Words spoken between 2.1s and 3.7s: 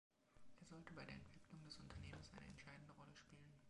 eine entscheidende Rolle spielen.